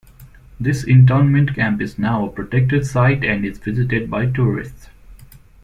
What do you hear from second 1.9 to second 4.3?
now a protected site and is visited by